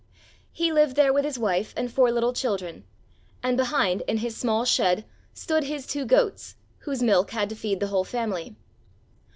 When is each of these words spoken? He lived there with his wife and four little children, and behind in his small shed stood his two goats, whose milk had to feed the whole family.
He 0.51 0.71
lived 0.71 0.95
there 0.95 1.13
with 1.13 1.23
his 1.25 1.37
wife 1.37 1.75
and 1.77 1.91
four 1.93 2.11
little 2.11 2.33
children, 2.33 2.85
and 3.43 3.55
behind 3.55 4.01
in 4.07 4.17
his 4.17 4.35
small 4.35 4.65
shed 4.65 5.05
stood 5.35 5.65
his 5.65 5.85
two 5.85 6.05
goats, 6.05 6.55
whose 6.79 7.03
milk 7.03 7.29
had 7.29 7.49
to 7.49 7.55
feed 7.55 7.79
the 7.79 7.85
whole 7.93 8.03
family. 8.03 8.55